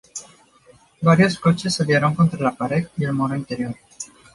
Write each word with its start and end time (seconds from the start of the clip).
Varios 1.03 1.37
coches 1.37 1.75
salieron 1.75 2.15
contra 2.15 2.39
la 2.41 2.55
pared 2.55 2.87
y 2.97 3.03
el 3.03 3.13
muro 3.13 3.35
interior. 3.35 3.75